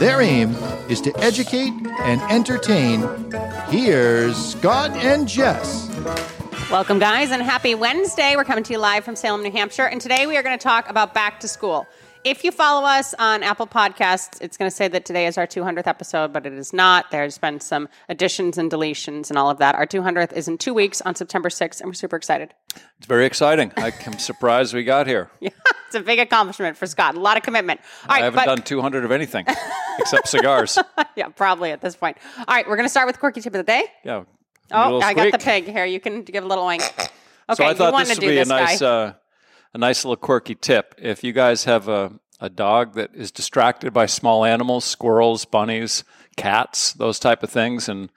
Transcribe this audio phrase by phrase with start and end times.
[0.00, 0.54] Their aim
[0.88, 3.02] is to educate and entertain.
[3.68, 5.94] Here's Scott and Jess.
[6.70, 8.34] Welcome, guys, and happy Wednesday.
[8.34, 10.62] We're coming to you live from Salem, New Hampshire, and today we are going to
[10.62, 11.86] talk about back to school.
[12.24, 15.46] If you follow us on Apple Podcasts, it's going to say that today is our
[15.46, 17.10] 200th episode, but it is not.
[17.10, 19.74] There's been some additions and deletions and all of that.
[19.74, 22.54] Our 200th is in two weeks on September 6th, and we're super excited.
[22.96, 23.70] It's very exciting.
[23.76, 25.30] I'm surprised we got here.
[25.40, 25.50] Yeah,
[25.90, 27.16] it's a big accomplishment for Scott.
[27.16, 27.80] A lot of commitment.
[28.04, 29.44] All I right, haven't but- done 200 of anything
[29.98, 30.78] except cigars.
[31.16, 32.16] yeah, probably at this point.
[32.38, 33.84] All right, we're going to start with quirky tip of the day.
[34.04, 34.22] Yeah.
[34.70, 35.84] Oh, I got the pig here.
[35.84, 36.82] You can give a little wink.
[37.50, 39.14] Okay, so I you thought this to would do be a nice, uh,
[39.74, 40.94] a nice little quirky tip.
[40.98, 46.04] If you guys have a, a dog that is distracted by small animals, squirrels, bunnies,
[46.36, 48.08] cats, those type of things, and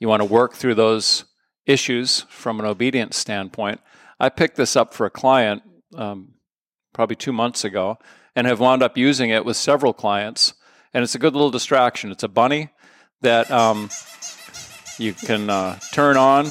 [0.00, 1.26] you want to work through those
[1.64, 3.80] issues from an obedience standpoint,
[4.18, 5.62] I picked this up for a client
[5.94, 6.32] um,
[6.92, 7.98] probably two months ago
[8.34, 10.54] and have wound up using it with several clients.
[10.94, 12.10] And it's a good little distraction.
[12.10, 12.70] It's a bunny
[13.22, 13.88] that um,
[14.98, 16.46] you can uh, turn on,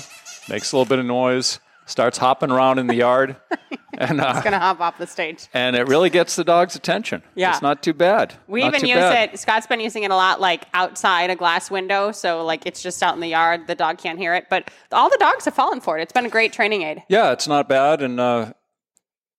[0.50, 3.36] makes a little bit of noise, starts hopping around in the yard,
[3.98, 5.48] and uh, It's going to hop off the stage.
[5.54, 7.22] and it really gets the dog's attention.
[7.36, 7.52] Yeah.
[7.52, 8.34] it's not too bad.
[8.48, 9.34] We Not even too use bad.
[9.34, 9.40] it.
[9.40, 12.12] Scott's been using it a lot, like outside a glass window.
[12.12, 13.68] So, like, it's just out in the yard.
[13.68, 14.46] The dog can't hear it.
[14.50, 16.02] But all the dogs have fallen for it.
[16.04, 17.04] It's been a great training aid.
[17.10, 18.54] Yeah, it's not bad, and uh,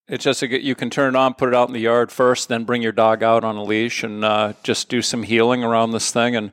[0.08, 2.10] it's just a good, you can turn it on, put it out in the yard
[2.10, 5.62] first, then bring your dog out on a leash and uh, just do some heeling
[5.62, 6.52] around this thing, and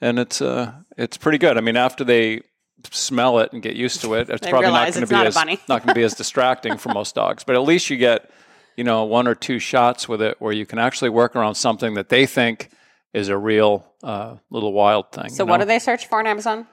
[0.00, 1.56] and it's uh, it's pretty good.
[1.56, 2.42] I mean, after they
[2.90, 5.34] smell it and get used to it, it's probably not going to be not as
[5.36, 7.44] not going to be as distracting for most dogs.
[7.44, 8.30] But at least you get
[8.76, 11.94] you know one or two shots with it where you can actually work around something
[11.94, 12.70] that they think
[13.12, 15.30] is a real uh, little wild thing.
[15.30, 16.66] So, you what do they search for on Amazon?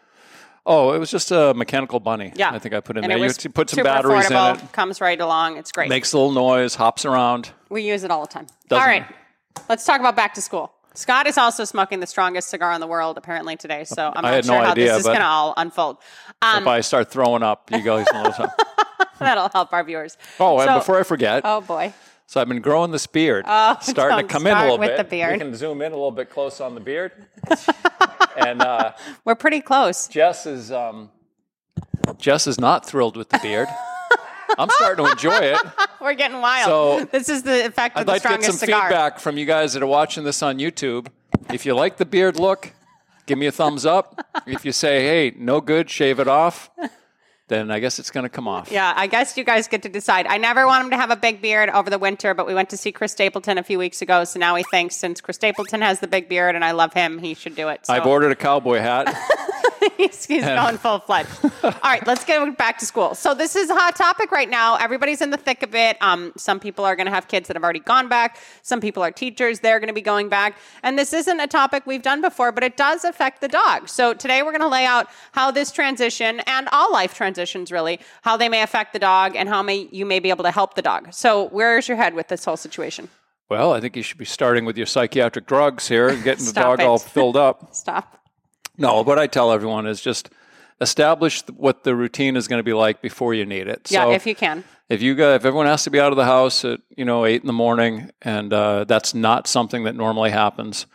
[0.65, 2.31] Oh, it was just a mechanical bunny.
[2.35, 2.51] Yeah.
[2.51, 3.25] I think I put in And there.
[3.25, 4.71] it You put some batteries in it.
[4.73, 5.57] Comes right along.
[5.57, 5.89] It's great.
[5.89, 7.51] Makes a little noise, hops around.
[7.69, 8.45] we use it all the time.
[8.69, 9.05] Doesn't- all right,
[9.69, 10.71] let's talk about back to school.
[10.93, 13.85] Scott is also smoking the strongest cigar in the world, apparently today.
[13.85, 15.97] So I'm not sure no how idea, this is going to all unfold.
[16.41, 18.31] Um, if I start throwing up, you guys know.
[19.21, 19.25] So.
[19.25, 20.17] that'll help our viewers.
[20.39, 21.93] Oh, and before I forget, oh boy,
[22.31, 23.43] so I've been growing this beard.
[23.45, 24.97] Oh, starting to come in a little with bit.
[24.99, 25.33] the beard.
[25.33, 27.11] We can zoom in a little bit close on the beard.
[28.37, 28.93] and uh,
[29.25, 30.07] we're pretty close.
[30.07, 31.09] Jess is um,
[32.19, 33.67] Jess is not thrilled with the beard.
[34.57, 35.57] I'm starting to enjoy it.
[36.01, 36.67] We're getting wild.
[36.67, 38.89] So, this is the effect of I'd the like to get some cigar.
[38.89, 41.07] feedback from you guys that are watching this on YouTube.
[41.53, 42.73] If you like the beard look,
[43.25, 44.25] give me a thumbs up.
[44.47, 46.69] If you say, "Hey, no good, shave it off,"
[47.51, 48.71] then I guess it's going to come off.
[48.71, 50.25] Yeah, I guess you guys get to decide.
[50.27, 52.69] I never want him to have a big beard over the winter, but we went
[52.69, 55.81] to see Chris Stapleton a few weeks ago, so now he thinks since Chris Stapleton
[55.81, 57.85] has the big beard and I love him, he should do it.
[57.85, 59.13] So I've ordered a cowboy hat.
[59.97, 61.29] he's, he's going full fledged.
[61.63, 63.15] All right, let's get back to school.
[63.15, 64.75] So this is a hot topic right now.
[64.75, 65.97] Everybody's in the thick of it.
[66.01, 68.37] Um, some people are going to have kids that have already gone back.
[68.61, 70.57] Some people are teachers; they're going to be going back.
[70.83, 73.89] And this isn't a topic we've done before, but it does affect the dog.
[73.89, 77.99] So today we're going to lay out how this transition and all life transitions really
[78.21, 80.75] how they may affect the dog and how may you may be able to help
[80.75, 81.13] the dog.
[81.13, 83.09] So where's your head with this whole situation?
[83.49, 86.53] Well, I think you should be starting with your psychiatric drugs here and getting the
[86.65, 87.69] dog all filled up.
[87.75, 88.20] Stop.
[88.81, 90.29] No, what I tell everyone is just
[90.81, 93.91] establish what the routine is going to be like before you need it.
[93.91, 94.63] Yeah, so if you can.
[94.89, 97.25] if you go, if everyone has to be out of the house at you know
[97.25, 100.87] eight in the morning, and uh, that's not something that normally happens,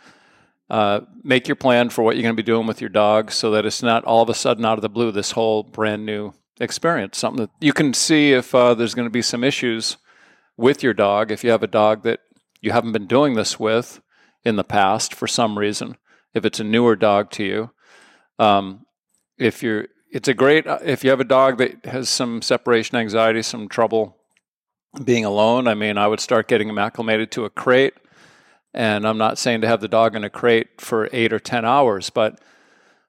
[0.69, 3.51] uh, make your plan for what you're going to be doing with your dog, so
[3.51, 6.33] that it's not all of a sudden out of the blue this whole brand new
[6.59, 7.17] experience.
[7.17, 9.95] Something that you can see if uh, there's going to be some issues
[10.57, 11.31] with your dog.
[11.31, 12.19] If you have a dog that
[12.59, 14.01] you haven't been doing this with
[14.43, 15.95] in the past for some reason,
[16.33, 17.71] if it's a newer dog to you,
[18.39, 18.85] um,
[19.37, 22.97] if you're it's a great uh, if you have a dog that has some separation
[22.97, 24.17] anxiety, some trouble
[25.03, 25.67] being alone.
[25.67, 27.93] I mean, I would start getting them acclimated to a crate.
[28.73, 31.65] And I'm not saying to have the dog in a crate for eight or 10
[31.65, 32.39] hours, but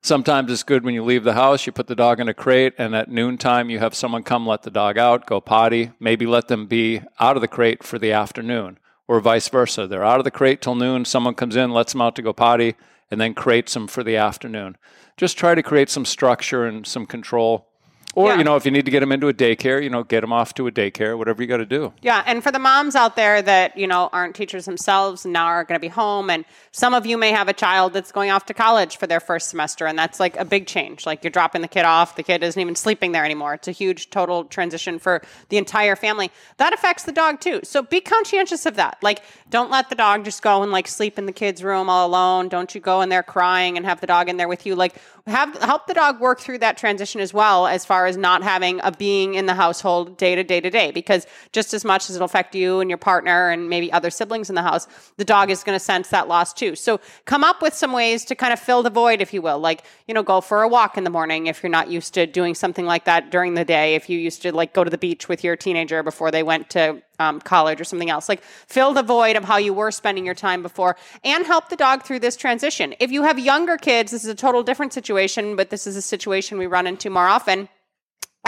[0.00, 2.74] sometimes it's good when you leave the house, you put the dog in a crate,
[2.78, 6.48] and at noontime, you have someone come let the dog out, go potty, maybe let
[6.48, 9.86] them be out of the crate for the afternoon, or vice versa.
[9.86, 12.32] They're out of the crate till noon, someone comes in, lets them out to go
[12.32, 12.74] potty,
[13.10, 14.76] and then create some for the afternoon.
[15.16, 17.68] Just try to create some structure and some control
[18.14, 18.38] Or, Yeah.
[18.38, 20.32] you know, if you need to get them into a daycare, you know, get them
[20.32, 21.92] off to a daycare, whatever you got to do.
[22.00, 25.44] Yeah, and for the moms out there that, you know, aren't teachers themselves and now
[25.46, 28.30] are going to be home and some of you may have a child that's going
[28.30, 31.06] off to college for their first semester and that's like a big change.
[31.06, 33.54] Like you're dropping the kid off, the kid isn't even sleeping there anymore.
[33.54, 36.30] It's a huge total transition for the entire family.
[36.56, 37.60] That affects the dog too.
[37.62, 38.96] So be conscientious of that.
[39.02, 42.06] Like don't let the dog just go and like sleep in the kid's room all
[42.08, 42.48] alone.
[42.48, 44.74] Don't you go in there crying and have the dog in there with you.
[44.74, 44.94] Like
[45.26, 48.80] have help the dog work through that transition as well as far as not having
[48.82, 52.16] a being in the household day to day to day because just as much as
[52.16, 54.86] it'll affect you and your partner and maybe other siblings in the house
[55.16, 58.24] the dog is going to sense that loss too so come up with some ways
[58.24, 60.68] to kind of fill the void if you will like you know go for a
[60.68, 63.64] walk in the morning if you're not used to doing something like that during the
[63.64, 66.42] day if you used to like go to the beach with your teenager before they
[66.42, 68.28] went to um, college or something else.
[68.28, 71.76] Like fill the void of how you were spending your time before and help the
[71.76, 72.94] dog through this transition.
[73.00, 76.02] If you have younger kids, this is a total different situation, but this is a
[76.02, 77.68] situation we run into more often.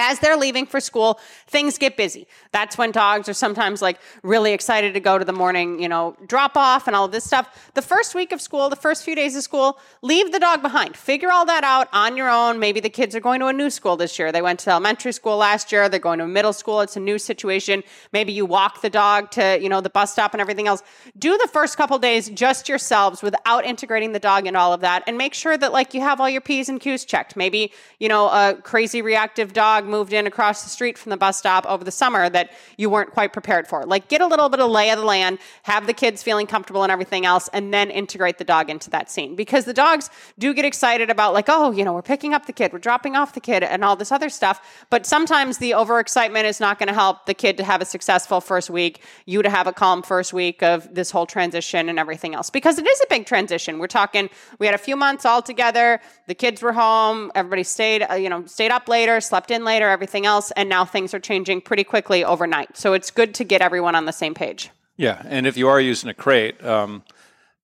[0.01, 2.27] As they're leaving for school, things get busy.
[2.53, 6.17] That's when dogs are sometimes like really excited to go to the morning, you know,
[6.27, 7.71] drop off and all of this stuff.
[7.75, 10.97] The first week of school, the first few days of school, leave the dog behind.
[10.97, 12.59] Figure all that out on your own.
[12.59, 14.33] Maybe the kids are going to a new school this year.
[14.33, 15.89] They went to elementary school last year.
[15.91, 16.81] They're going to middle school.
[16.81, 17.83] It's a new situation.
[18.13, 20.83] Maybe you walk the dog to, you know, the bus stop and everything else.
[21.19, 25.03] Do the first couple days just yourselves without integrating the dog into all of that
[25.07, 27.37] and make sure that like you have all your P's and Q's checked.
[27.37, 31.39] Maybe, you know, a crazy reactive dog moved in across the street from the bus
[31.39, 33.85] stop over the summer that you weren't quite prepared for.
[33.85, 36.83] Like get a little bit of lay of the land, have the kids feeling comfortable
[36.83, 39.37] and everything else, and then integrate the dog into that scene.
[39.37, 40.09] Because the dogs
[40.39, 43.17] do get excited about like, oh, you know, we're picking up the kid, we're dropping
[43.17, 44.87] off the kid, and all this other stuff.
[44.91, 48.41] But sometimes the overexcitement is not going to help the kid to have a successful
[48.41, 52.35] first week, you to have a calm first week of this whole transition and everything
[52.35, 52.51] else.
[52.51, 53.79] Because it is a big transition.
[53.79, 58.07] We're talking, we had a few months all together, the kids were home, everybody stayed,
[58.09, 61.21] uh, you know, stayed up later, slept in later, everything else, and now things are
[61.21, 62.77] changing pretty quickly overnight.
[62.77, 64.71] So it's good to get everyone on the same page.
[64.97, 67.05] Yeah, and if you are using a crate, um,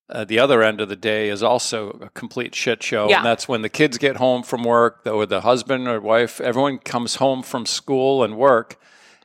[0.08, 3.10] uh, the other end of the day is also a complete shit show.
[3.10, 3.18] Yeah.
[3.18, 6.40] And that's when the kids get home from work, the- or the husband or wife,
[6.40, 8.80] everyone comes home from school and work,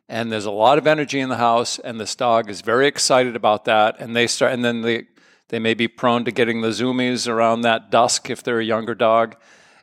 [0.10, 3.36] and there's a lot of energy in the house, and this dog is very excited
[3.36, 5.06] about that, and they start, and then they
[5.50, 8.96] they may be prone to getting the zoomies around that dusk if they're a younger
[8.96, 9.36] dog,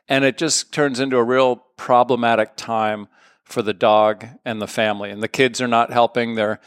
[0.09, 3.07] and it just turns into a real problematic time
[3.45, 6.35] for the dog and the family, and the kids are not helping.
[6.35, 6.59] They're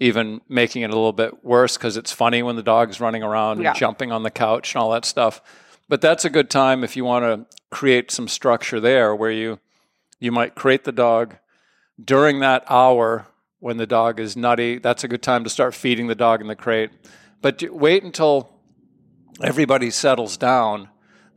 [0.00, 3.60] even making it a little bit worse because it's funny when the dog's running around
[3.60, 3.70] Yeah.
[3.70, 5.40] and jumping on the couch and all that stuff.
[5.88, 9.58] But that's a good time if you want to create some structure there where you
[10.18, 11.36] you might create the dog
[12.02, 13.26] during that hour
[13.58, 14.78] when the dog is nutty.
[14.78, 16.90] That's a good time to start feeding the dog in the crate.
[17.42, 18.50] But wait until
[19.42, 20.88] everybody settles down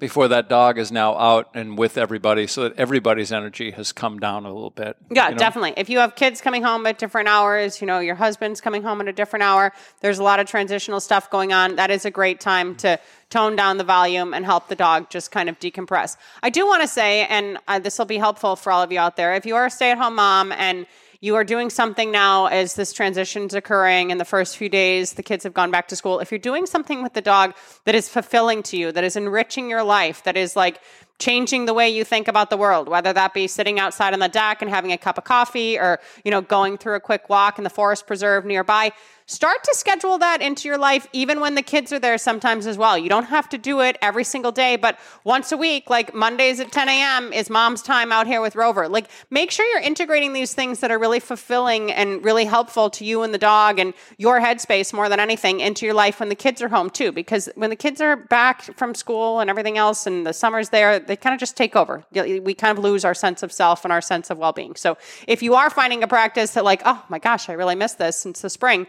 [0.04, 4.20] before that dog is now out and with everybody so that everybody's energy has come
[4.20, 4.98] down a little bit.
[5.10, 5.38] Yeah, you know?
[5.38, 5.76] definitely.
[5.78, 9.00] If you have kids coming home at different hours, you know, your husband's coming home
[9.00, 9.72] at a different hour,
[10.02, 11.78] there's a lot of transitional stuff going on.
[11.78, 15.32] That is a great time to tone down the volume and help the dog just
[15.32, 16.18] kind of decompress.
[16.44, 19.00] I do want to say, and uh, this will be helpful for all of you
[19.00, 20.86] out there, if you are a stay at home mom and
[21.24, 25.14] you are doing something now as this transition is occurring in the first few days,
[25.14, 26.20] the kids have gone back to school.
[26.20, 27.56] If you're doing something with the dog
[27.86, 30.82] that is fulfilling to you, that is enriching your life, that is like
[31.24, 34.28] changing the way you think about the world, whether that be sitting outside on the
[34.28, 37.58] deck and having a cup of coffee or, you know, going through a quick walk
[37.58, 38.92] in the forest preserve nearby,
[39.26, 42.78] start to schedule that into your life even when the kids are there sometimes as
[42.78, 42.98] well.
[42.98, 46.60] You don't have to do it every single day, but once a week, like Mondays
[46.60, 47.34] at 10 a.m.
[47.34, 48.90] is mom's time out here with Rover.
[48.90, 53.06] Like make sure you're integrating these things that are really fulfilling and really helpful to
[53.06, 56.36] you and the dog and your headspace more than anything into your life when the
[56.36, 57.12] kids are home too.
[57.12, 61.00] Because when the kids are back from school and everything else and the summer's there,
[61.14, 62.04] they kind of just take over.
[62.12, 64.76] We kind of lose our sense of self and our sense of well-being.
[64.76, 68.00] So if you are finding a practice that like, oh my gosh, I really missed
[68.00, 68.88] this since the spring,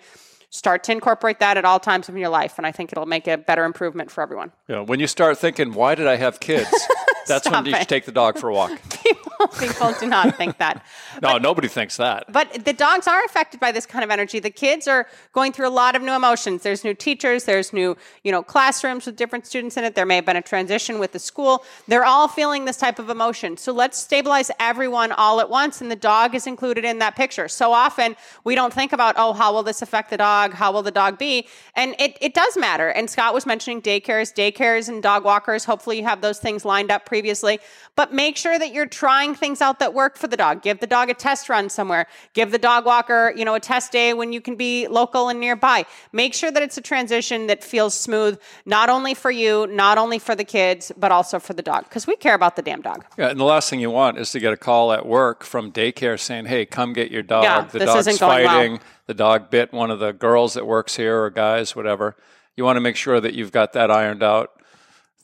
[0.48, 3.26] start to incorporate that at all times of your life and i think it'll make
[3.26, 6.70] a better improvement for everyone Yeah, when you start thinking, why did I have kids?
[7.28, 7.78] That's when you it.
[7.78, 8.70] should take the dog for a walk.
[9.02, 10.84] people, people do not think that.
[11.22, 12.30] No, nobody thinks that.
[12.32, 14.40] but the dogs are affected by this kind of energy.
[14.40, 16.62] The kids are going through a lot of new emotions.
[16.62, 19.94] There's new teachers there's new you know classrooms with different students in it.
[19.94, 21.64] There may have been a transition with the school.
[21.86, 23.56] They're all feeling this type of emotion.
[23.56, 27.48] So let's stabilize everyone all at once and the dog is included in that picture.
[27.48, 30.52] So often we don't think about oh how will this affect the dog?
[30.52, 31.46] How will the dog be?
[31.74, 32.88] And it, it does matter.
[32.88, 34.34] And scott was mentioning daycares.
[34.34, 37.60] Daycares and dog walkers hopefully you have those things lined up previously
[37.96, 40.62] but make sure that you're trying things out that work for the dog.
[40.62, 42.06] Give the dog a test run somewhere.
[42.32, 45.38] Give the dog walker, you know, a test day when you can be local and
[45.38, 45.86] nearby.
[46.12, 50.18] Make sure that it's a transition that feels smooth, not only for you, not only
[50.18, 53.04] for the kids, but also for the dog, because we care about the damn dog.
[53.16, 55.70] Yeah, and the last thing you want is to get a call at work from
[55.70, 57.44] daycare saying, "Hey, come get your dog.
[57.44, 58.80] Yeah, the dog's going well." fighting.
[59.06, 62.16] The dog bit one of the girls that works here or guys, whatever."
[62.56, 64.50] You want to make sure that you've got that ironed out.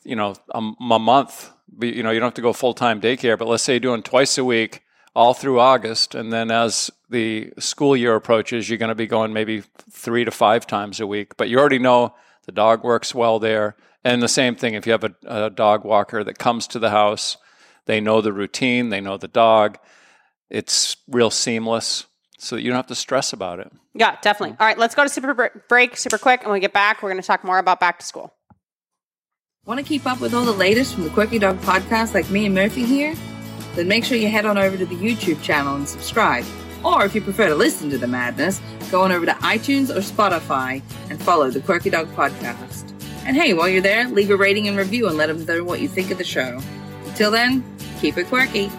[0.04, 0.60] You know, a
[0.98, 1.50] month.
[1.80, 4.02] You know, you don't have to go full time daycare, but let's say you're doing
[4.02, 4.82] twice a week
[5.14, 9.32] all through August, and then as the school year approaches, you're going to be going
[9.32, 11.36] maybe three to five times a week.
[11.36, 12.14] But you already know
[12.46, 13.76] the dog works well there.
[14.04, 16.90] And the same thing if you have a, a dog walker that comes to the
[16.90, 17.36] house,
[17.86, 19.78] they know the routine, they know the dog.
[20.48, 22.06] It's real seamless
[22.38, 23.70] so you don't have to stress about it.
[23.94, 24.56] Yeah, definitely.
[24.58, 26.40] All right, let's go to super break super quick.
[26.40, 28.32] And when we get back, we're going to talk more about back to school.
[29.66, 32.46] Want to keep up with all the latest from the Quirky Dog podcast like me
[32.46, 33.14] and Murphy here?
[33.74, 36.46] Then make sure you head on over to the YouTube channel and subscribe.
[36.82, 38.58] Or if you prefer to listen to the madness,
[38.90, 42.90] go on over to iTunes or Spotify and follow the Quirky Dog podcast.
[43.26, 45.80] And hey, while you're there, leave a rating and review and let them know what
[45.80, 46.58] you think of the show.
[47.04, 47.62] Until then,
[48.00, 48.70] keep it quirky.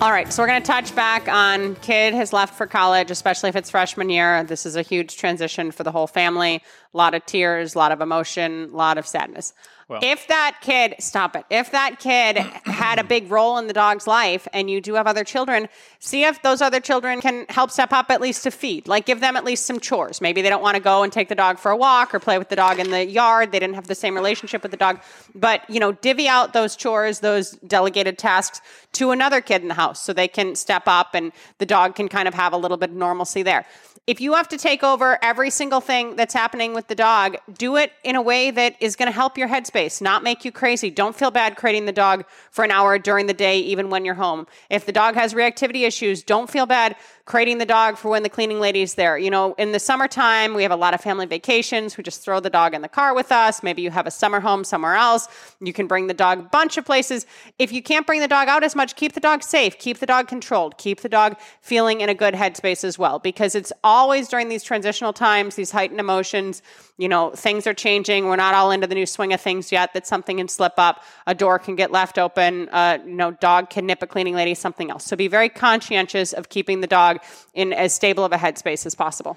[0.00, 3.48] All right, so we're going to touch back on kid has left for college, especially
[3.48, 4.44] if it's freshman year.
[4.44, 6.62] This is a huge transition for the whole family.
[6.94, 9.54] A lot of tears, a lot of emotion, a lot of sadness.
[9.90, 11.44] If that kid, stop it.
[11.48, 15.06] If that kid had a big role in the dog's life and you do have
[15.06, 15.68] other children,
[15.98, 18.86] see if those other children can help step up at least to feed.
[18.86, 20.20] Like give them at least some chores.
[20.20, 22.38] Maybe they don't want to go and take the dog for a walk or play
[22.38, 23.50] with the dog in the yard.
[23.50, 25.00] They didn't have the same relationship with the dog.
[25.34, 28.60] But, you know, divvy out those chores, those delegated tasks
[28.92, 32.08] to another kid in the house so they can step up and the dog can
[32.08, 33.64] kind of have a little bit of normalcy there.
[34.08, 37.76] If you have to take over every single thing that's happening with the dog, do
[37.76, 40.88] it in a way that is going to help your headspace, not make you crazy.
[40.88, 44.14] Don't feel bad creating the dog for an hour during the day, even when you're
[44.14, 44.46] home.
[44.70, 46.96] If the dog has reactivity issues, don't feel bad
[47.28, 49.18] creating the dog for when the cleaning lady's there.
[49.18, 51.98] You know, in the summertime, we have a lot of family vacations.
[51.98, 53.62] We just throw the dog in the car with us.
[53.62, 55.28] Maybe you have a summer home somewhere else.
[55.60, 57.26] You can bring the dog a bunch of places.
[57.58, 60.06] If you can't bring the dog out as much, keep the dog safe, keep the
[60.06, 64.28] dog controlled, keep the dog feeling in a good headspace as well, because it's always
[64.28, 66.62] during these transitional times, these heightened emotions.
[66.96, 68.24] You know, things are changing.
[68.24, 69.92] We're not all into the new swing of things yet.
[69.92, 73.68] That something can slip up, a door can get left open, uh, you know, dog
[73.70, 75.04] can nip a cleaning lady, something else.
[75.04, 78.94] So be very conscientious of keeping the dog in as stable of a headspace as
[78.94, 79.36] possible.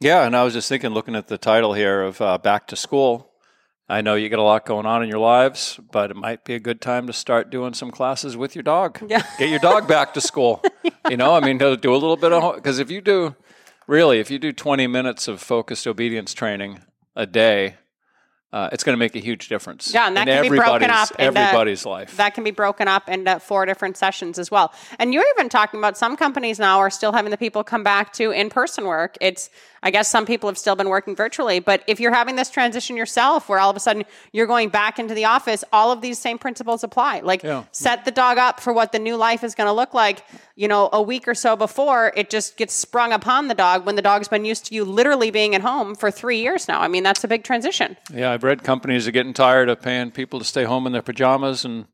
[0.00, 2.76] Yeah, and I was just thinking, looking at the title here of uh, Back to
[2.76, 3.30] School.
[3.88, 6.54] I know you got a lot going on in your lives, but it might be
[6.54, 8.98] a good time to start doing some classes with your dog.
[9.06, 9.22] Yeah.
[9.38, 10.62] Get your dog back to school.
[11.10, 13.36] You know, I mean, do a little bit of, because if you do,
[13.86, 16.80] really, if you do 20 minutes of focused obedience training
[17.14, 17.76] a day,
[18.54, 19.92] uh, it's going to make a huge difference.
[19.92, 22.16] Yeah, and that can be broken everybody's- up into- Everybody's life.
[22.16, 24.72] That can be broken up into four different sessions as well.
[25.00, 28.12] And you're even talking about some companies now are still having the people come back
[28.14, 29.18] to in person work.
[29.20, 29.50] It's,
[29.84, 32.96] I guess some people have still been working virtually, but if you're having this transition
[32.96, 36.18] yourself where all of a sudden you're going back into the office, all of these
[36.18, 37.20] same principles apply.
[37.20, 37.64] Like Yeah.
[37.70, 40.24] set the dog up for what the new life is going to look like,
[40.56, 43.94] you know, a week or so before it just gets sprung upon the dog when
[43.94, 46.80] the dog's been used to you literally being at home for three years now.
[46.80, 47.98] I mean, that's a big transition.
[48.10, 51.02] Yeah, I've read companies are getting tired of paying people to stay home in their
[51.02, 51.84] pajamas and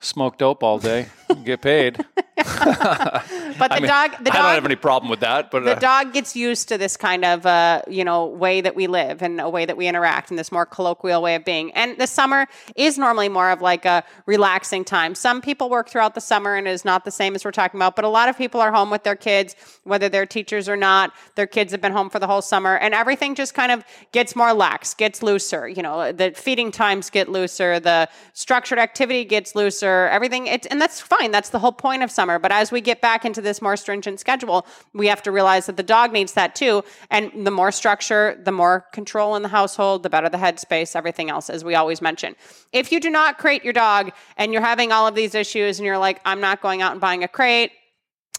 [0.00, 1.08] smoke dope all day
[1.44, 2.04] get paid.
[3.58, 5.64] But the I mean, dog, the dog, I don't have any problem with that, but
[5.64, 8.86] the uh, dog gets used to this kind of uh, you know way that we
[8.86, 11.72] live and a way that we interact and this more colloquial way of being.
[11.72, 15.16] And the summer is normally more of like a relaxing time.
[15.16, 17.78] Some people work throughout the summer and it is not the same as we're talking
[17.78, 20.76] about but a lot of people are home with their kids whether they're teachers or
[20.76, 21.12] not.
[21.34, 24.36] Their kids have been home for the whole summer and everything just kind of gets
[24.36, 25.68] more lax gets looser.
[25.68, 27.80] You know the feeding times get looser.
[27.80, 30.08] The structured activity gets looser.
[30.08, 33.00] Everything it, and that's fine that's the whole point of summer but as we get
[33.00, 36.54] back into this more stringent schedule we have to realize that the dog needs that
[36.54, 40.94] too and the more structure the more control in the household the better the headspace
[40.94, 42.36] everything else as we always mention
[42.72, 45.86] if you do not crate your dog and you're having all of these issues and
[45.86, 47.72] you're like i'm not going out and buying a crate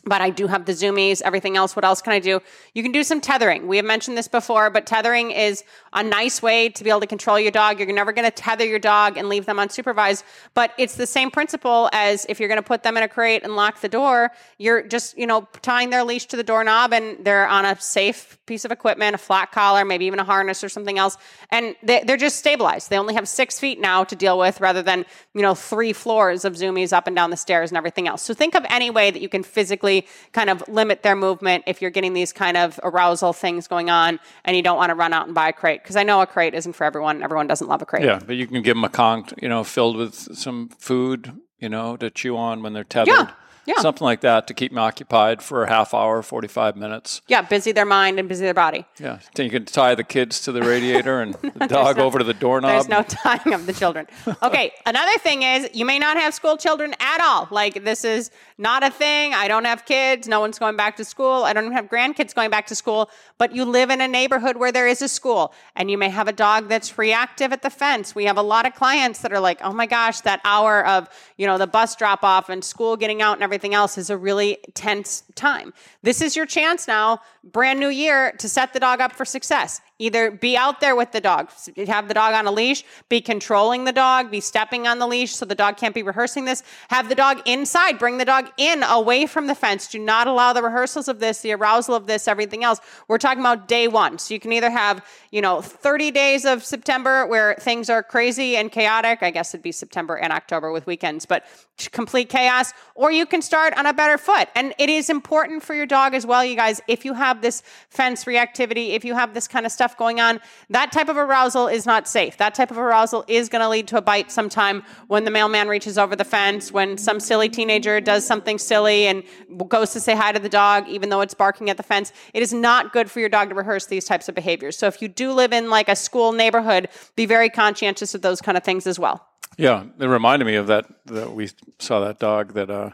[0.05, 1.75] but I do have the zoomies, everything else.
[1.75, 2.41] What else can I do?
[2.73, 3.67] You can do some tethering.
[3.67, 7.07] We have mentioned this before, but tethering is a nice way to be able to
[7.07, 7.79] control your dog.
[7.79, 11.31] You're never going to tether your dog and leave them unsupervised, but it's the same
[11.31, 14.31] principle as if you're going to put them in a crate and lock the door.
[14.57, 18.37] You're just, you know, tying their leash to the doorknob and they're on a safe
[18.45, 21.17] piece of equipment, a flat collar, maybe even a harness or something else.
[21.51, 22.89] And they, they're just stabilized.
[22.89, 26.45] They only have six feet now to deal with rather than, you know, three floors
[26.45, 28.23] of zoomies up and down the stairs and everything else.
[28.23, 31.81] So think of any way that you can physically kind of limit their movement if
[31.81, 35.13] you're getting these kind of arousal things going on and you don't want to run
[35.13, 35.78] out and buy a crate.
[35.79, 37.23] Crate because I know a crate isn't for everyone.
[37.23, 38.03] Everyone doesn't love a crate.
[38.03, 41.69] Yeah, but you can give them a Kong, you know, filled with some food, you
[41.69, 43.13] know, to chew on when they're tethered.
[43.13, 43.31] Yeah,
[43.69, 43.81] yeah.
[43.83, 47.21] Something like that to keep them occupied for a half hour, 45 minutes.
[47.27, 48.83] Yeah, busy their mind and busy their body.
[48.99, 49.19] Yeah.
[49.35, 52.23] Then you can tie the kids to the radiator and the dog no- over to
[52.25, 52.71] the doorknob.
[52.71, 54.07] There's no tying of the children.
[54.41, 57.47] Okay, another thing is you may not have school children at all.
[57.51, 59.35] Like this is not a thing.
[59.35, 60.27] I don't have kids.
[60.27, 61.43] No one's going back to school.
[61.43, 63.11] I don't even have grandkids going back to school.
[63.37, 66.27] But you live in a neighborhood where there is a school, and you may have
[66.27, 68.15] a dog that's reactive at the fence.
[68.15, 71.07] We have a lot of clients that are like, "Oh my gosh, that hour of
[71.37, 74.17] you know the bus drop off and school getting out and everything else is a
[74.17, 75.73] really tense time."
[76.03, 79.81] This is your chance now, brand new year, to set the dog up for success.
[80.01, 81.49] Either be out there with the dog,
[81.87, 85.35] have the dog on a leash, be controlling the dog, be stepping on the leash
[85.35, 86.63] so the dog can't be rehearsing this.
[86.89, 89.87] Have the dog inside, bring the dog in away from the fence.
[89.87, 92.79] Do not allow the rehearsals of this, the arousal of this, everything else.
[93.09, 94.19] We're talking about day one.
[94.19, 98.55] So you can either have, you know, 30 days of September where things are crazy
[98.55, 99.21] and chaotic.
[99.21, 101.45] I guess it'd be September and October with weekends, but
[101.91, 104.49] complete chaos, or you can start on a better foot.
[104.55, 107.63] And it is important for your dog as well, you guys, if you have this
[107.89, 111.67] fence reactivity, if you have this kind of stuff going on, that type of arousal
[111.67, 112.37] is not safe.
[112.37, 115.67] That type of arousal is going to lead to a bite sometime when the mailman
[115.67, 119.23] reaches over the fence, when some silly teenager does something silly and
[119.67, 122.11] goes to say hi to the dog, even though it's barking at the fence.
[122.33, 124.77] It is not good for your dog to rehearse these types of behaviors.
[124.77, 128.41] So if you do live in like a school neighborhood, be very conscientious of those
[128.41, 129.25] kind of things as well.
[129.57, 130.85] Yeah, it reminded me of that.
[131.07, 132.91] That we saw that dog that uh,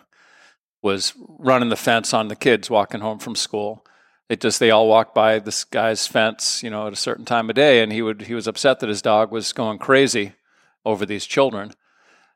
[0.82, 3.86] was running the fence on the kids walking home from school.
[4.28, 7.50] It just they all walked by this guy's fence, you know, at a certain time
[7.50, 10.34] of day, and he would he was upset that his dog was going crazy
[10.84, 11.74] over these children.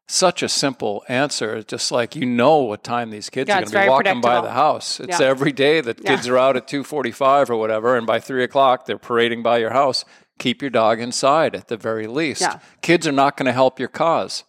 [0.07, 3.71] Such a simple answer, just like you know what time these kids Yeah, are going
[3.71, 4.99] to be walking by the house.
[4.99, 5.27] It's Yeah.
[5.27, 6.15] every day that Yeah.
[6.15, 9.57] kids are out at two forty-five or whatever, and by three o'clock they're parading by
[9.59, 10.05] your house.
[10.39, 12.41] Keep your dog inside at the very least.
[12.41, 12.59] Yeah.
[12.81, 14.45] Kids are not going to help your cause.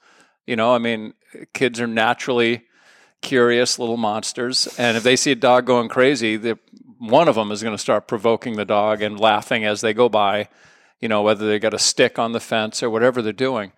[0.47, 1.15] You know, I mean,
[1.53, 2.65] kids are naturally
[3.23, 6.59] curious little monsters, and if they see a dog going crazy, the,
[7.01, 10.09] one of them is going to start provoking the dog and laughing as they go
[10.09, 10.49] by.
[11.01, 13.73] You know, whether they got a stick on the fence or whatever they're doing.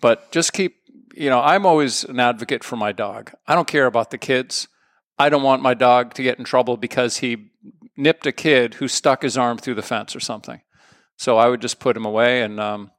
[0.00, 0.76] But just keep,
[1.14, 3.32] you know, I'm always an advocate for my dog.
[3.46, 4.66] I don't care about the kids.
[5.20, 7.50] I don't want my dog to get in trouble because he
[7.96, 10.60] nipped a kid who stuck his arm through the fence or something.
[11.16, 12.90] So I would just put him away and um,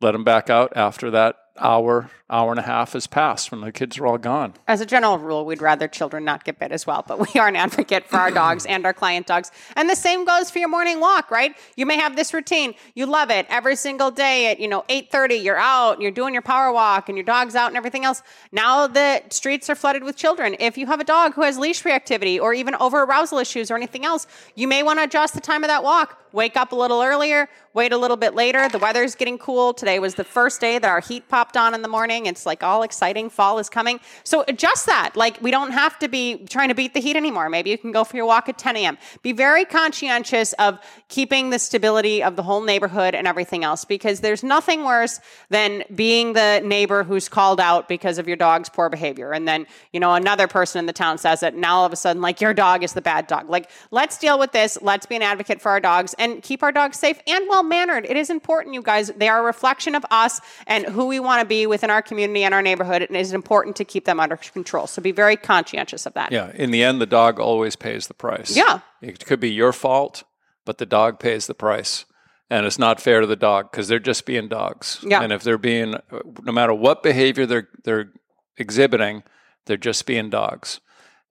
[0.00, 3.72] let him back out after that hour, hour and a half has passed when the
[3.72, 4.54] kids are all gone.
[4.66, 7.48] As a general rule, we'd rather children not get bit as well, but we are
[7.48, 9.50] an advocate for our dogs and our client dogs.
[9.76, 11.56] And the same goes for your morning walk, right?
[11.76, 12.74] You may have this routine.
[12.94, 16.42] You love it every single day at, you know, 8:30, you're out, you're doing your
[16.42, 18.22] power walk and your dog's out and everything else.
[18.52, 20.56] Now the streets are flooded with children.
[20.58, 23.76] If you have a dog who has leash reactivity or even over arousal issues or
[23.76, 26.22] anything else, you may want to adjust the time of that walk.
[26.32, 28.68] Wake up a little earlier, wait a little bit later.
[28.68, 29.72] The weather's getting cool.
[29.72, 32.26] Today was the first day that our heat popped on in the morning.
[32.26, 33.30] It's like all exciting.
[33.30, 34.00] Fall is coming.
[34.24, 35.14] So adjust that.
[35.14, 37.48] Like we don't have to be trying to beat the heat anymore.
[37.48, 38.98] Maybe you can go for your walk at 10 a.m.
[39.22, 44.20] Be very conscientious of keeping the stability of the whole neighborhood and everything else because
[44.20, 48.88] there's nothing worse than being the neighbor who's called out because of your dog's poor
[48.88, 49.32] behavior.
[49.32, 51.52] And then, you know, another person in the town says it.
[51.52, 53.48] And now all of a sudden, like your dog is the bad dog.
[53.48, 54.78] Like let's deal with this.
[54.82, 58.04] Let's be an advocate for our dogs and keep our dogs safe and well mannered.
[58.04, 59.12] It is important, you guys.
[59.16, 62.44] They are a reflection of us and who we want to be within our community
[62.44, 63.02] and our neighborhood.
[63.02, 64.86] And it is important to keep them under control.
[64.86, 66.32] So be very conscientious of that.
[66.32, 68.56] Yeah, in the end, the dog always pays the price.
[68.56, 68.80] Yeah.
[69.00, 70.24] It could be your fault,
[70.64, 72.04] but the dog pays the price.
[72.48, 75.00] And it's not fair to the dog because they're just being dogs.
[75.02, 75.22] Yeah.
[75.22, 75.96] And if they're being,
[76.42, 78.12] no matter what behavior they're, they're
[78.56, 79.24] exhibiting,
[79.66, 80.80] they're just being dogs.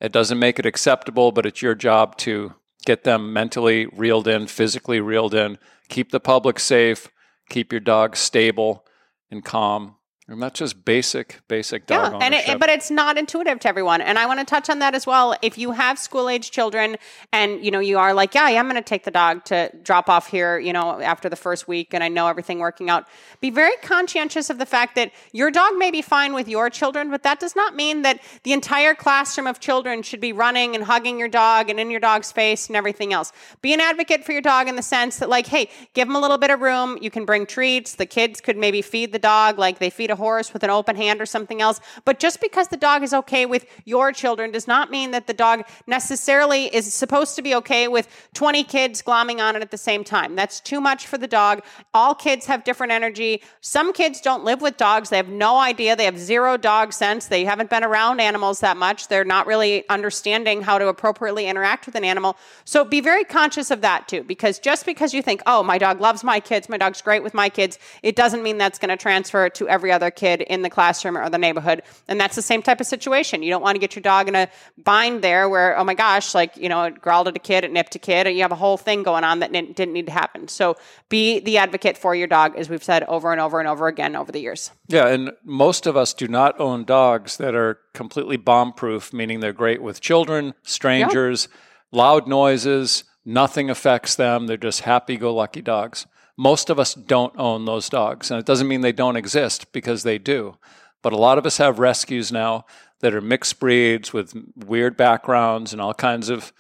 [0.02, 2.54] It doesn't make it acceptable, but it's your job to
[2.86, 7.08] get them mentally reeled in, physically reeled in, keep the public safe,
[7.50, 8.86] keep your dog stable
[9.32, 9.96] and calm.
[10.28, 12.56] And that's just basic, basic dog Yeah, and ownership.
[12.56, 14.02] it, but it's not intuitive to everyone.
[14.02, 15.36] And I want to touch on that as well.
[15.44, 16.98] If you have school age children,
[17.32, 19.70] and you know you are like, yeah, yeah I'm going to take the dog to
[19.84, 23.06] drop off here, you know, after the first week, and I know everything working out.
[23.40, 27.12] Be very conscientious of the fact that your dog may be fine with your children,
[27.12, 30.86] but that does not mean that the entire classroom of children should be running and
[30.86, 33.32] hugging your dog and in your dog's face and everything else.
[33.62, 36.20] Be an advocate for your dog in the sense that, like, hey, give them a
[36.20, 36.98] little bit of room.
[37.00, 37.94] You can bring treats.
[37.94, 40.95] The kids could maybe feed the dog like they feed a horse with an open
[40.95, 41.80] hand or something else.
[42.04, 45.34] But just because the dog is okay with your children does not mean that the
[45.34, 49.78] dog necessarily is supposed to be okay with 20 kids glomming on it at the
[49.78, 50.36] same time.
[50.36, 51.63] That's too much for the dog.
[51.93, 53.41] All kids have different energy.
[53.62, 55.10] Some kids don't live with dogs.
[55.10, 55.95] They have no idea.
[55.95, 57.28] They have zero dog sense.
[57.28, 59.08] They haven't been around animals that much.
[59.08, 62.38] They're not really understanding how to appropriately interact with an animal.
[62.63, 66.01] So be very conscious of that too, because just because you think, oh, my dog
[66.01, 68.97] loves my kids, my dog's great with my kids, it doesn't mean that's going to
[68.97, 71.82] transfer to every other kid in the classroom or the neighborhood.
[72.08, 73.44] And that's the same type of situation.
[73.44, 76.34] You don't want to get your dog in a bind there where, oh my gosh,
[76.34, 78.52] like, you know, it growled at a kid, it nipped a kid, and you have
[78.52, 80.48] a whole thing going on that didn't need to happen.
[80.48, 80.76] So
[81.10, 84.15] be the advocate for your dog, as we've said over and over and over again
[84.15, 84.72] over the years.
[84.88, 89.39] Yeah, and most of us do not own dogs that are completely bomb proof, meaning
[89.39, 91.48] they're great with children, strangers,
[91.91, 94.48] loud noises, nothing affects them.
[94.48, 96.06] They're just happy go lucky dogs.
[96.38, 100.04] Most of us don't own those dogs, and it doesn't mean they don't exist because
[100.04, 100.58] they do.
[101.02, 102.65] But a lot of us have rescues now
[103.00, 106.52] that are mixed breeds with weird backgrounds and all kinds of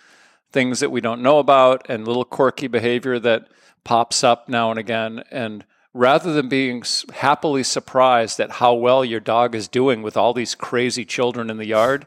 [0.51, 3.47] things that we don't know about and little quirky behavior that
[3.83, 5.23] pops up now and again.
[5.31, 6.83] And rather than being
[7.13, 11.57] happily surprised at how well your dog is doing with all these crazy children in
[11.57, 12.05] the yard,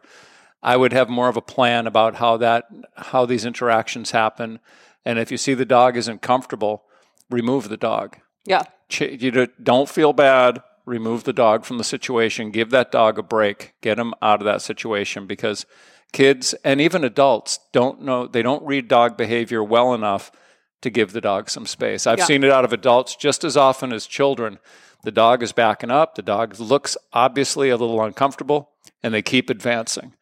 [0.63, 4.61] I would have more of a plan about how that how these interactions happen.
[5.05, 6.85] And if you see the dog isn't comfortable,
[7.31, 8.19] remove the dog.
[8.45, 8.63] Yeah.
[8.99, 10.63] You don't feel bad.
[10.87, 12.51] Remove the dog from the situation.
[12.51, 13.75] Give that dog a break.
[13.83, 15.67] Get him out of that situation because
[16.13, 20.33] kids and even adults don't know, they don't read dog behavior well enough
[20.81, 22.07] to give the dog some space.
[22.07, 22.25] I've yeah.
[22.25, 24.59] seen it out of adults just as often as children.
[25.05, 28.71] The dog is backing up, the dog looks obviously a little uncomfortable,
[29.03, 30.15] and they keep advancing.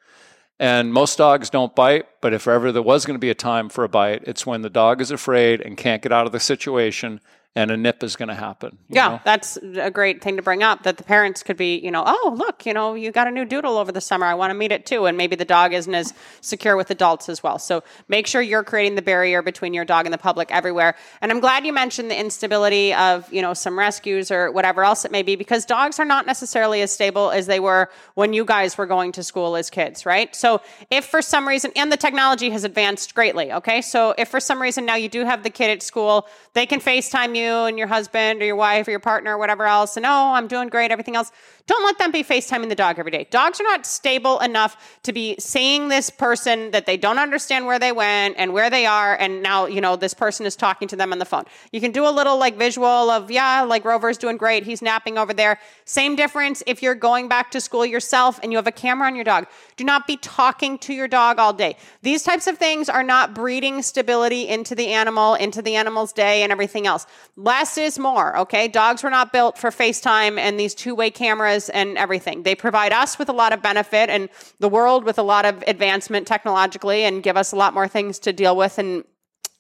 [0.59, 3.69] And most dogs don't bite, but if ever there was going to be a time
[3.69, 6.41] for a bite, it's when the dog is afraid and can't get out of the
[6.41, 7.21] situation
[7.57, 8.77] and a nip is going to happen.
[8.91, 9.21] Yeah, know?
[9.25, 12.35] that's a great thing to bring up that the parents could be, you know, oh,
[12.37, 14.27] look, you know, you got a new doodle over the summer.
[14.27, 15.07] I want to meet it too.
[15.07, 17.59] And maybe the dog isn't as secure with adults as well.
[17.59, 20.97] So make sure you're creating the barrier between your dog and the public everywhere.
[21.23, 25.07] And I'm glad you mentioned the instability of, you know, some rescues or whatever else
[25.07, 28.45] it may be because dogs are not necessarily as stable as they were when you
[28.45, 30.37] guys were going to school as kids, right?
[30.37, 33.81] So if for some reason, and the technology has advanced greatly, okay?
[33.81, 36.81] So if for some reason now you do have the kid at school, they can
[36.81, 39.97] FaceTime you you and your husband or your wife or your partner or whatever else,
[39.97, 41.31] and oh, I'm doing great, everything else.
[41.67, 43.27] Don't let them be FaceTiming the dog every day.
[43.31, 47.81] Dogs are not stable enough to be seeing this person that they don't understand where
[47.81, 49.17] they went and where they are.
[49.17, 51.45] And now, you know, this person is talking to them on the phone.
[51.73, 54.63] You can do a little like visual of, yeah, like Rover's doing great.
[54.63, 55.59] He's napping over there.
[55.85, 59.17] Same difference if you're going back to school yourself and you have a camera on
[59.17, 59.47] your dog.
[59.77, 61.77] Do not be talking to your dog all day.
[62.03, 66.45] These types of things are not breeding stability into the animal, into the animal's day
[66.45, 67.07] and everything else.
[67.39, 68.67] Less is more, okay?
[68.67, 72.43] Dogs were not built for FaceTime and these two way cameras cameras and everything.
[72.43, 74.29] They provide us with a lot of benefit and
[74.61, 78.19] the world with a lot of advancement technologically and give us a lot more things
[78.21, 79.05] to deal with and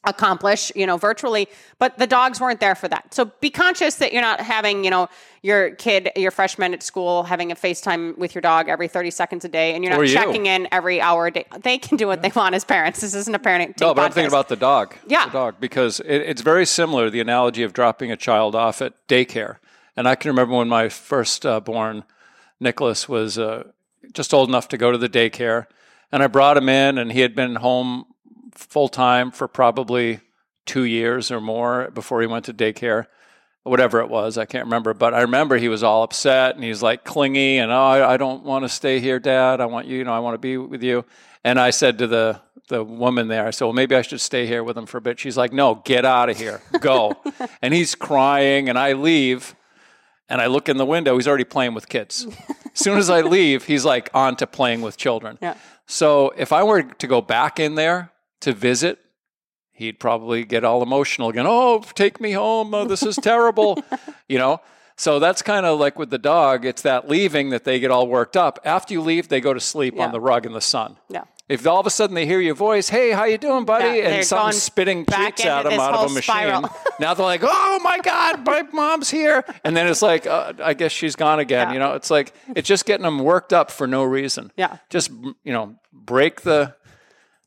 [0.06, 3.12] accomplish, you know, virtually, but the dogs weren't there for that.
[3.12, 5.08] So be conscious that you're not having, you know,
[5.42, 9.44] your kid, your freshman at school having a FaceTime with your dog every 30 seconds
[9.44, 11.44] a day and you're not checking in every hour a day.
[11.62, 13.00] They can do what they want as parents.
[13.00, 14.04] This isn't a parenting No, but podcast.
[14.04, 14.94] I'm thinking about the dog.
[15.06, 15.26] Yeah.
[15.26, 18.94] The dog, because it, it's very similar, the analogy of dropping a child off at
[19.08, 19.56] daycare.
[19.96, 22.04] And I can remember when my first uh, born
[22.60, 23.64] Nicholas was uh,
[24.12, 25.66] just old enough to go to the daycare,
[26.12, 28.06] and I brought him in, and he had been home
[28.56, 30.20] full time for probably
[30.64, 33.06] two years or more before he went to daycare,
[33.62, 34.36] whatever it was.
[34.36, 37.70] I can't remember, but I remember he was all upset and he's like clingy and
[37.70, 39.60] oh, I, I don't want to stay here, Dad.
[39.60, 41.04] I want you, you know, I want to be with you.
[41.44, 44.44] And I said to the the woman there, I said, well, maybe I should stay
[44.44, 45.20] here with him for a bit.
[45.20, 47.14] She's like, no, get out of here, go.
[47.62, 49.54] and he's crying, and I leave
[50.28, 52.26] and I look in the window, he's already playing with kids.
[52.48, 55.38] as soon as I leave, he's like on to playing with children.
[55.40, 55.54] Yeah.
[55.86, 58.98] So if I were to go back in there to visit,
[59.72, 61.46] he'd probably get all emotional again.
[61.46, 62.74] Oh, take me home.
[62.74, 63.82] Oh, this is terrible.
[64.28, 64.60] you know?
[64.98, 68.08] So that's kind of like with the dog, it's that leaving that they get all
[68.08, 68.58] worked up.
[68.64, 70.04] After you leave, they go to sleep Yeah.
[70.04, 70.96] on the rug in the sun.
[71.10, 71.24] Yeah.
[71.48, 73.98] If all of a sudden they hear your voice, hey, how you doing, buddy?
[73.98, 76.64] Yeah, and something going spitting treats at them out of a machine.
[76.98, 79.44] now they're like, oh my God, my mom's here.
[79.64, 81.68] And then it's like, uh, I guess she's gone again.
[81.68, 81.72] Yeah.
[81.74, 84.50] You know, it's like, it's just getting them worked up for no reason.
[84.56, 84.78] Yeah.
[84.90, 85.10] Just,
[85.44, 86.74] you know, break the,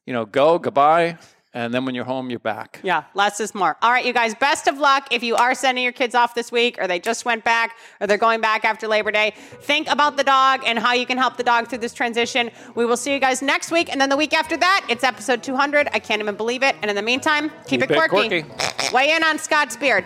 [0.10, 1.19] you know, go, goodbye.
[1.54, 2.80] And then when you're home, you're back.
[2.82, 3.78] Yeah, less is more.
[3.84, 6.52] All right, you guys, best of luck if you are sending your kids off this
[6.52, 9.36] week or they just went back or they're going back after Labor Day.
[9.62, 12.50] Think about the dog and how you can help the dog through this transition.
[12.74, 13.91] We will see you guys next week.
[13.91, 15.89] And then the week after that, it's episode 200.
[15.93, 16.76] I can't even believe it.
[16.82, 18.41] And in the meantime, keep, Keep it, it quirky.
[18.41, 18.95] quirky.
[18.95, 20.06] Weigh in on Scott's beard.